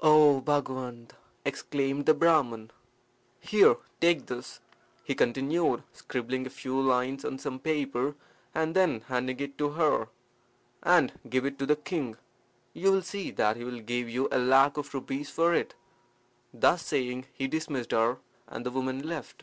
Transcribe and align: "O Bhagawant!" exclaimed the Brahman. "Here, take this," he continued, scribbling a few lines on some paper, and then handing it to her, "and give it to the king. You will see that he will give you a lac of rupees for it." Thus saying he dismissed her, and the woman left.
"O 0.00 0.40
Bhagawant!" 0.40 1.12
exclaimed 1.44 2.06
the 2.06 2.14
Brahman. 2.14 2.70
"Here, 3.38 3.76
take 4.00 4.24
this," 4.24 4.60
he 5.02 5.14
continued, 5.14 5.82
scribbling 5.92 6.46
a 6.46 6.48
few 6.48 6.80
lines 6.80 7.22
on 7.22 7.38
some 7.38 7.58
paper, 7.58 8.14
and 8.54 8.74
then 8.74 9.02
handing 9.08 9.38
it 9.40 9.58
to 9.58 9.72
her, 9.72 10.08
"and 10.82 11.12
give 11.28 11.44
it 11.44 11.58
to 11.58 11.66
the 11.66 11.76
king. 11.76 12.16
You 12.72 12.92
will 12.92 13.02
see 13.02 13.30
that 13.32 13.58
he 13.58 13.64
will 13.64 13.80
give 13.80 14.08
you 14.08 14.26
a 14.32 14.38
lac 14.38 14.78
of 14.78 14.94
rupees 14.94 15.28
for 15.28 15.52
it." 15.52 15.74
Thus 16.54 16.82
saying 16.86 17.26
he 17.34 17.46
dismissed 17.46 17.90
her, 17.92 18.16
and 18.48 18.64
the 18.64 18.70
woman 18.70 19.06
left. 19.06 19.42